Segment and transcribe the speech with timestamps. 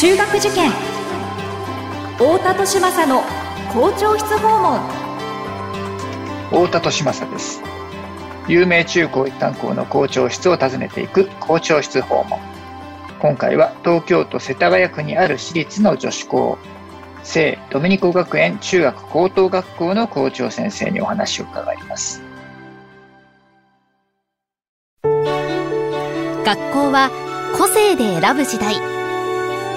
[0.00, 0.70] 中学受験。
[2.16, 3.22] 太田利政の
[3.70, 4.80] 校長室訪問。
[6.48, 7.62] 太田利政です。
[8.48, 12.40] 有名中高一貫校の校長室を訪ねていく校長室訪問。
[13.20, 16.56] 今回は東京都世田谷区にある私立の女子校
[17.22, 22.22] 聖ドミニコ学園中学高等学校の校長先生にお話を伺います。
[25.02, 27.10] 学校は
[27.58, 28.89] 個性で選ぶ時代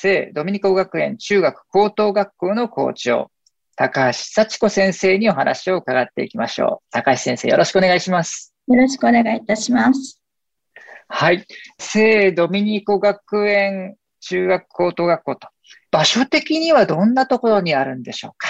[0.00, 3.32] 聖ドミニコ学園中学高等学校の校長
[3.74, 6.86] 高橋幸子先生にお話を伺っていきましょう。
[6.92, 8.54] 高橋先生よろしくお願いします。
[8.68, 10.22] よろしくお願いいたします。
[11.08, 11.44] はい。
[11.80, 15.48] 聖ドミニコ学園中学高等学校と、
[15.90, 18.48] 場所的にはどんなところにあるんでしょうか？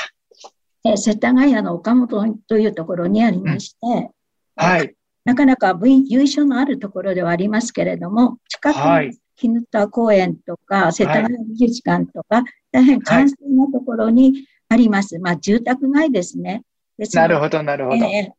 [0.84, 4.10] え世田谷の岡本というところにありまして、うん、
[4.54, 4.94] はい。
[5.24, 15.14] なかなか由緒のあるところではありますけれども、近くに絹田公園とか、世田谷美術館とか、大変閑静なところにあります。
[15.14, 16.62] はい、まあ、住宅街ですね。
[16.98, 18.04] ですなるほど、なるほど。
[18.04, 18.32] えー、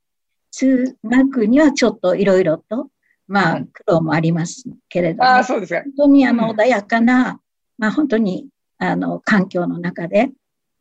[0.52, 2.90] 通学にはちょっといろいろと
[3.30, 7.40] まあ、苦労もありますけれども、あそうですか本当にあの穏やかな、
[7.78, 8.48] まあ、本当に
[8.80, 10.32] あの環境の中で、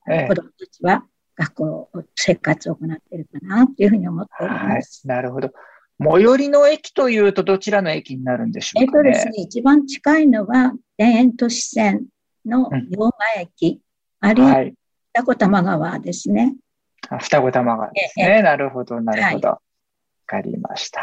[0.06, 1.04] 子供たちは
[1.36, 5.06] 学校生活を行っているかなというふうに思っております。
[5.06, 5.50] はい、なるほど。
[6.00, 12.06] 最寄りの駅というとどちらの駅になるんでしょうか、ね、えっとですね、一番近いのは田園都市線
[12.46, 13.80] の洋間駅、
[14.22, 14.64] うん、あるいは
[15.14, 16.54] 二子玉川ですね。
[17.08, 18.42] あ二子玉川ですね。
[18.42, 19.48] なるほど、なるほど。
[19.48, 19.58] はい
[20.30, 21.00] かりました。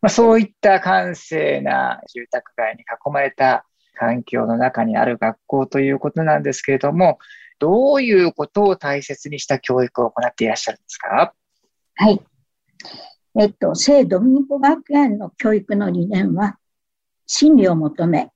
[0.00, 7.18] まあ、そういった閑静な住宅街に囲まれた環境の中にある学校ということなんですけれども、
[7.58, 11.34] どういうことを大切にした教育を行っていらっしゃるんですか？
[11.96, 12.22] はい。
[13.36, 16.58] えっと、聖ドミニコ学園の教育の理念は、
[17.26, 18.30] 真理を求め、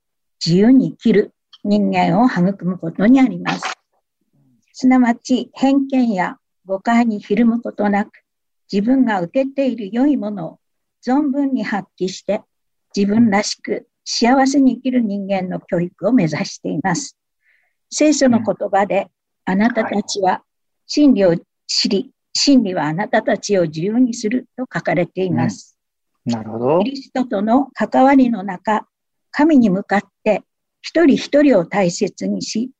[0.45, 1.33] 自由に生きる
[1.63, 3.61] 人間を育むことにあります。
[4.73, 8.11] すなわち、偏見や誤解にひるむことなく、
[8.71, 10.59] 自分が受けている良いものを
[11.05, 12.41] 存分に発揮して
[12.95, 17.17] 自分らしく幸せに生きる人間の教育を目指しています。
[17.89, 19.07] 聖書の言葉で、
[19.45, 20.43] あなたたちは
[20.85, 21.35] 真理を
[21.67, 25.77] 知り、真理はあなたたちを自由にすると書かれています。
[26.25, 26.79] なるほど。
[26.83, 28.87] キリストとの関わりの中、
[29.31, 30.43] 神に向かって
[30.81, 32.71] 一人一人を大切にし、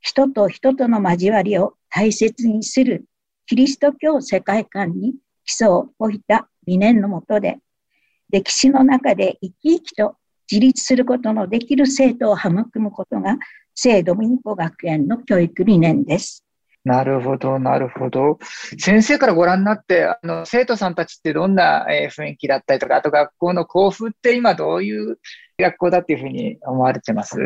[0.00, 3.06] 人と人との交わりを大切にする
[3.46, 5.14] キリスト教世界観に
[5.44, 7.58] 基礎を置いた理念のもとで、
[8.30, 10.16] 歴史の中で生き生きと
[10.50, 13.38] 自立することのできる生徒を育むことが、
[13.74, 16.44] 聖ドミニコ学園の教育理念です。
[16.88, 18.38] なるほど、なるほど。
[18.78, 25.18] 先生からご覧になって、あの生徒さんたちってどんな、え雰囲気だったりとか、あと学校の校風って今どういう
[25.58, 27.36] 学校だっていうふうに思われてます？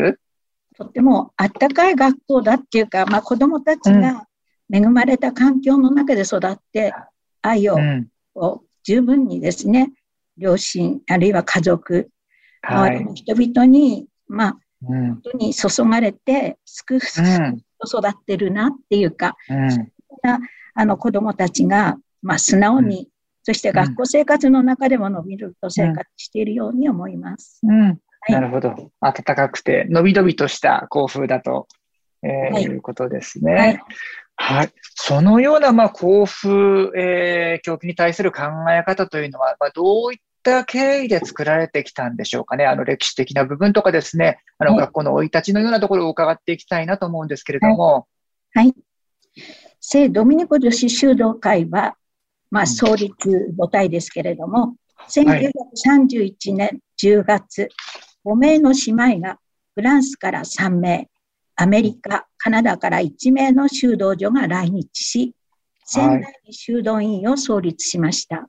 [0.76, 4.26] とってもあったかい学校だっていうか、まあ、子どもたちが
[4.72, 6.94] 恵まれた環境の中で育って、
[7.42, 7.76] 愛を,、
[8.34, 9.92] を十分にですね、
[10.38, 12.08] 両親、あるいは家族、
[12.62, 19.68] 周りの人々に、まあ、本当に注がれて、すくすくと育ってるなっていうか、うん、
[20.74, 23.08] あの子供たちが、まあ、素直に、
[23.42, 27.60] そして学校生活の中でも伸びると生活しているように思います。
[27.64, 27.96] うん、は
[28.28, 28.90] い、なるほど。
[29.00, 31.66] 暖かくて、伸び伸びとした校風だと、
[32.22, 33.52] えー、はい、いうことですね。
[33.52, 33.80] はい
[34.36, 34.72] はい。
[34.96, 42.66] そのような、まあ、交付、えー、教育に対する考え方というのは、まあ、どういった経緯で作られてきたんでしょうかね。
[42.66, 48.06] あの、歴史的な部分とかですね、あの、学校の生い立ちのようなところを伺っていきたいなと思うんですけれども。
[48.54, 48.66] はい。
[48.66, 48.74] はい、
[49.80, 51.96] 聖ドミニコ女子修道会は、
[52.50, 54.76] まあ、創立母体ですけれども、
[55.08, 57.68] 1931年10月、
[58.24, 59.38] 5名の姉妹が
[59.74, 61.08] フランスから3名、
[61.56, 65.34] アメリカ、カナダから1名の修道女が来日し、
[65.84, 68.48] 仙台に修道院を創立しました。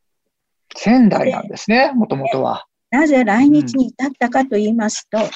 [0.76, 2.66] 仙台なんですね、もともとは。
[2.92, 5.30] なぜ来日に至ったかと言いますと、うん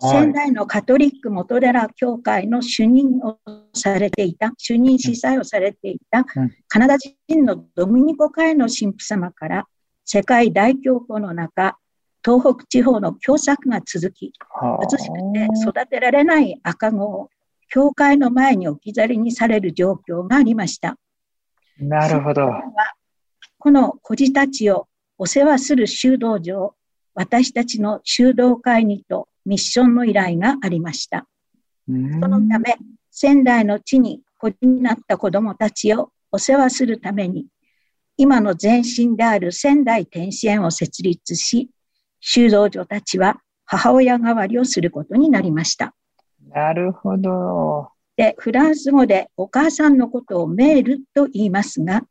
[0.00, 3.40] 仙台のカトリック元寺教会の主任を
[3.74, 6.24] されていた、主任司祭をされていた、
[6.68, 9.66] カナダ人のドミニコ会の神父様から、
[10.04, 11.78] 世界大恐慌の中、
[12.24, 14.32] 東北地方の凶作が続き、
[14.88, 17.28] 貧しくて育てられない赤子を
[17.68, 20.96] 教会の前に置き去りにされる状況がありました。
[21.78, 22.50] なるほど。
[23.58, 24.86] この孤児たちを
[25.18, 26.74] お世話する修道場、
[27.14, 31.26] 私たちの修道会にとミッションの依頼がありました。
[31.86, 32.76] そのため、
[33.10, 37.46] 仙台の地に孤児になった子供たちをお世話するために、
[38.16, 41.70] 今の前身である仙台天使園を設立し、
[42.20, 45.94] 修道女たちは母親代わりをすることになりました。
[46.48, 47.90] なるほど。
[48.16, 52.02] で、フランス語でお母さんのことをメールと言いますが、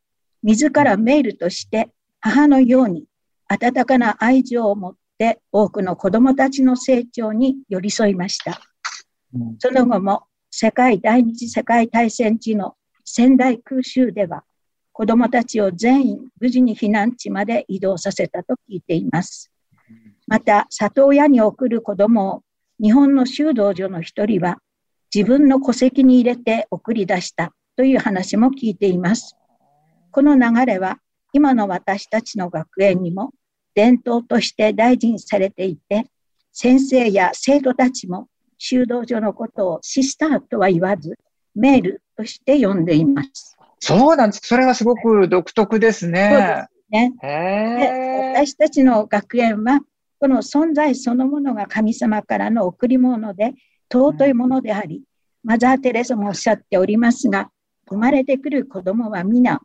[0.42, 1.90] 自らメールとして
[2.20, 3.04] 母のように
[3.48, 8.60] 温かな愛情を持って多くの子供たちの成長に寄り添いました。
[9.58, 14.44] その後も世界第二次世界大戦時の仙台空襲では
[14.92, 19.52] 子供たちを全員無事に避難地まで移動させたと聞いています。
[20.26, 22.42] また、里親に送る子供を
[22.82, 24.58] 日本の修道女の一人は
[25.14, 29.37] 自分の戸籍に入れて送り出したという話も聞いています。
[30.18, 30.98] この流れは
[31.32, 33.30] 今の私たちの学園にも
[33.76, 36.06] 伝統として大事にされていて、
[36.52, 38.26] 先生や生徒たちも
[38.58, 41.16] 修道女のことをシスターとは言わず、
[41.54, 43.56] メールとして呼んでいます。
[43.78, 44.40] そうなんです。
[44.42, 46.30] それはすごく独特ですね。
[46.32, 48.32] そうですね。
[48.34, 49.82] 私たちの学園は、
[50.18, 53.54] この存在そのものが神様からの贈り物で、
[53.88, 55.04] 尊いものであり、
[55.44, 57.50] マザー・テレサもおっしゃっておりますが、
[57.88, 59.60] 生まれてくる子供は皆、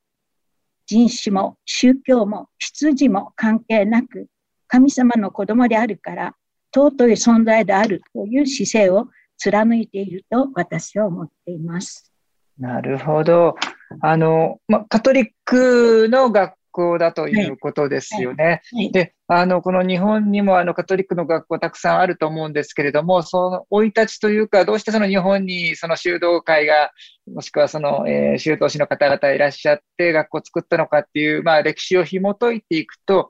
[0.93, 4.27] 人種も宗教も出自も関係なく、
[4.67, 6.35] 神様の子供であるから、
[6.71, 9.07] 尊い存在であるという姿勢を
[9.37, 12.13] 貫いていると私は思っています。
[12.59, 13.55] なるほど。
[14.01, 18.43] あの、ま、カトリックの学校だということですよね。
[18.43, 26.91] はいはい、で、あの、この日本にもあのカトリックの学校たくさんあると思うんですけれども、その生い立ちというか、どうしてその日本にその修道会が、
[27.33, 33.29] もしくはその、えー、修道士の方々いらっしゃって学校を作ったのかっていう、まあ歴史を紐解いていくと、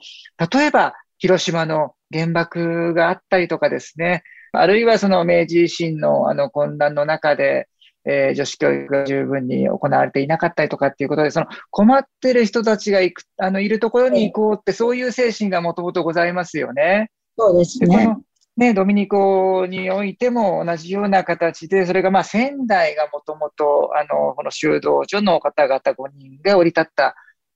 [0.54, 7.68] 例えば広島の原爆があったりとかですね、あるいはその明治維新のあの混乱の中で、
[8.06, 17.12] えー、女子教育が十分に行われていなかったりとかっていうことで、その困ってる人たちが行く、あの、いるところに行こうって、そういう精神がもともとございますよね。
[17.38, 18.18] そうですね。
[18.56, 27.16] ね、ドミニコにおいても同じような形で、それがまあ仙台がもともと、あの、この修道所の方々5人が降り立った、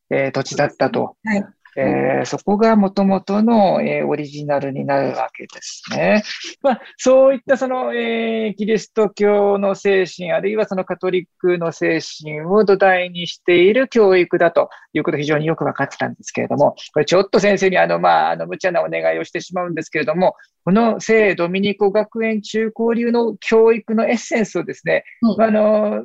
[0.09, 1.15] えー、土地だったと。
[1.23, 1.45] はい。
[1.79, 6.23] えー、そこがもともとの、えー、オリジナルになるわけですね。
[6.61, 20.35] まあ、そういったその、えー、キリスト教の精神、あるいはそのカトリックの精神を土台にしている教育だということ非常によく分かってたんですけれども、これちょっと先生にあの、まあ、あの、無茶なお願いをしてしまうんですけれども、
[20.65, 26.03] この聖ドミニコ学園中高流の教育のエッセンスをですね、うん、あの、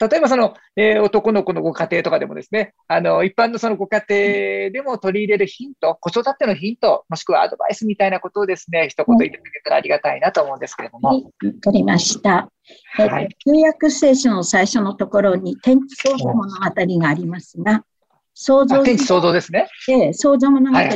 [0.00, 11.08] 例えばその、えー、男の子のご家庭とかでもですね、あの、一般のそのご家庭でも取り入れるヒント、子育てのヒント、もしくはアドバイスみたいなことをですね、一言いただけたらありがたいなと思うんですけれども。
[11.10, 12.50] わ、はい、かりました。
[12.98, 17.84] えー、はい、旧約聖書の最初のところに天地創造物語がありますが、
[18.32, 19.66] 創造天地創造ですね。
[19.86, 20.88] で、創造物語なん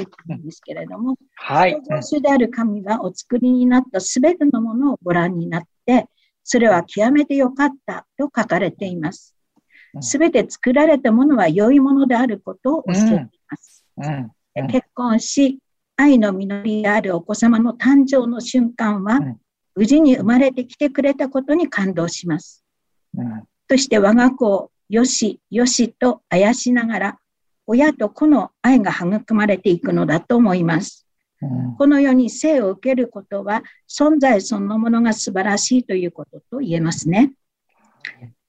[0.42, 6.06] ですけれども、はい、創造主である神がお作りになったすべてのものをご覧になって、
[6.44, 9.34] それは極めて良かったと書かれています。
[10.01, 13.84] すべて作られたものは良いものであることを教えています。
[13.96, 15.58] うんうん、結婚し、
[15.96, 19.20] 愛の実りであるお子様の誕生の瞬間は、
[19.74, 22.65] 無事に生まれてきてくれたことに感動します。
[23.70, 27.19] そして我が子をよしよしとあやしながら、
[27.67, 31.04] 親と子の愛が育まれていくのだと思います。
[31.79, 37.32] この世に生を受けることは存在そのものが素晴らしいということと言えますね。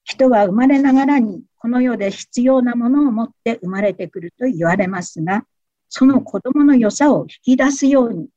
[0.04, 5.46] 人は生まれながらにこの世で必要なものを持って生まれてくると言われますが、
[5.90, 8.30] その子供の良さを引き出すように、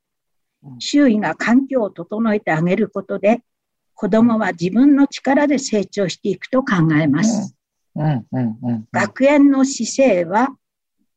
[0.79, 3.43] 周囲が環境を整えてあげることで、
[3.95, 7.55] 子供は自分の力で成長していくと考えます。
[8.93, 10.49] 学園の姿勢は、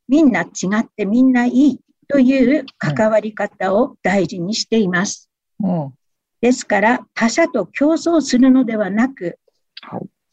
[0.10, 0.48] みんな違
[0.80, 1.80] ってみんないい
[2.12, 5.30] という関わり方を大事にしています。
[5.64, 5.94] うん、
[6.42, 9.40] ですから、他者と競争するのではなく、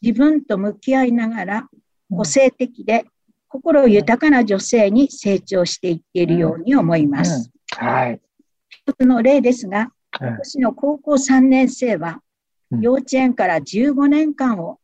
[0.01, 1.69] 自分と向き合いながら、
[2.11, 3.05] 個性的で
[3.47, 7.49] 心豊かな女性に成長していっているように思います。
[7.77, 8.21] はい。
[8.69, 12.21] 一つの例ですが、私の高校3年生は、
[12.81, 14.79] 幼稚園から15年間を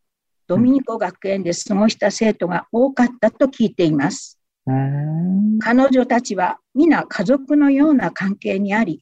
[0.47, 4.39] ドミニコ学園で過ごした生徒が多かったと聞いています。
[4.65, 9.01] 彼女たちは皆家族のような関係にあり、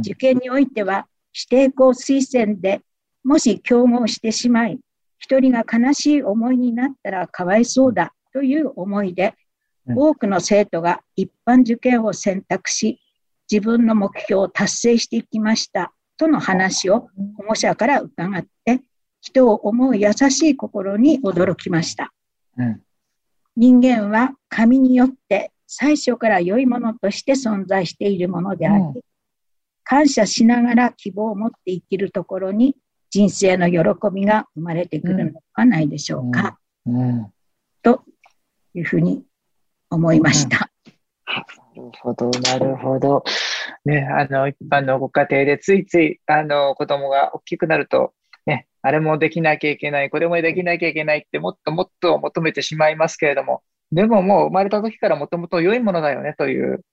[0.00, 2.82] 受験においては指定校推薦で
[3.22, 4.78] もし競合してしまい、
[5.18, 9.34] 一人が悲しい思いになったらかわいそうだという思いで、
[9.86, 13.00] 多くの生徒が一般受験を選択し、
[13.50, 18.80] 自分の目標を達成していきましたとの話を保護者から伺って、
[19.20, 22.12] 人を思う優しい心に驚きました。
[22.56, 22.82] うん、
[23.60, 28.94] 人間は神によって最初から良いものとして存在しているものであり、うん、
[29.84, 32.74] 感謝しながら希望を持って生きるところに
[33.10, 33.78] 人生の喜
[34.14, 36.58] びが生まれてくるのではないでしょうか。
[36.86, 37.30] うん、
[37.82, 38.02] と
[38.72, 39.24] いうふうに
[39.90, 40.70] 思いました。
[41.26, 41.44] な
[41.76, 43.24] るほど、なるほど。
[43.84, 48.19] ね、あの、一般のご家庭でついつい、あの、子供が大きくなると、ね、
[48.82, 56.84] あれもできなきゃいけない、これもできなきゃいけないってもっともっと求めてしまいますけれども、でももう生まれた時からもともと良いものだよねという。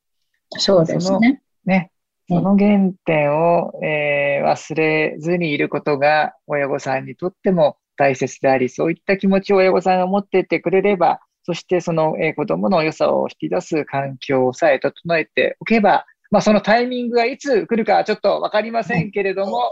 [0.58, 1.42] そうですね。
[1.66, 1.92] ね、
[2.28, 19.72] その原点を、えー、忘れずにいることが親御さんにとっても大切であり、そういった気持ちを親御さんが持っていってくれれば、そしてその、えー、子供の良さを引き出す環境さえ整えておけば、まあ、そのタイミングがいつ来るかちょっとわかりませんけれども、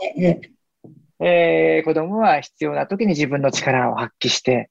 [1.20, 4.70] えー、子供は必要な時に自分の力を発揮して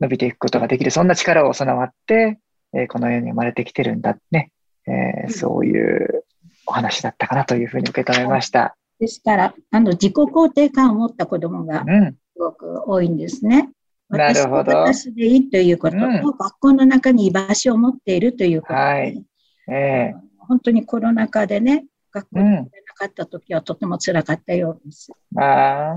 [0.00, 2.38] 伸びていくことができる、そんな力を備わって、
[2.74, 4.52] えー、この世に生まれてきてるんだね、
[4.86, 6.24] えー、そういう
[6.66, 8.76] お話だったかなというふうに受け止めました。
[8.98, 13.70] ですから、あの自己肯定感を持った子供がすごく多いんですね。
[14.08, 14.76] なるほど。
[14.76, 19.22] 私でいいということと、うん、学校の中に居場所を持っているということ、はい。
[19.68, 21.84] えー、本当にコロナ禍でね、
[22.16, 25.12] 学校に行けなかった時はとても辛かったようです。
[25.34, 25.94] うん、あ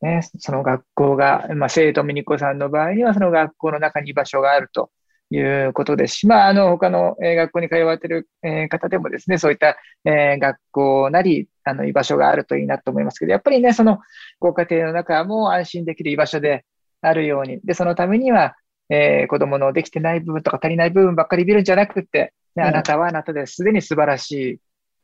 [0.00, 4.90] ね、その学校が、まあ、聖ドミニコさんの場合には、その学校の中に居場所があると
[5.30, 13.98] いうことですし、まあ、あの、他の、え学校に通われている、え方でもですね、そういった、え学校なり、あの、居場所があるといいなと思いますけど、やっぱりね、その、
[14.38, 16.64] ご家庭の中も安心できる居場所で
[17.00, 18.54] あるように、で、そのためには、
[18.90, 24.60] えー、子供のできてない部分とか足りない部分ばっかり見るんじゃなくて、ね、あなたはあなたですでに素晴らしい、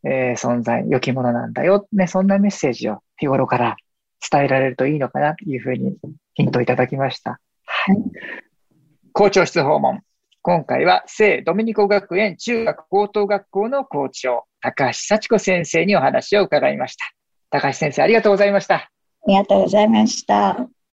[0.06, 3.76] えー、存在、良きものなんだよ、ね、そんなメッセージを日頃から
[4.30, 5.96] 伝えられるといいのかなというふうに
[6.34, 7.40] ヒントいただきました。
[7.66, 7.96] はい。
[9.12, 10.00] 校長室訪問。
[10.42, 17.06] 今回は聖ドミニコ学園中学高等学校の校長、高橋幸子先生にお話を伺いました。
[17.50, 18.74] 高橋先生、ありがとうございました。
[18.74, 18.90] あ
[19.26, 20.73] りがとうございました。